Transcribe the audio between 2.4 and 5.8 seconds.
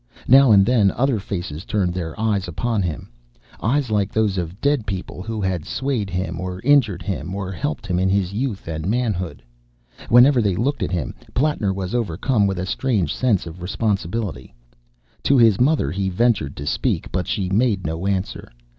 upon him: eyes like those of dead people who had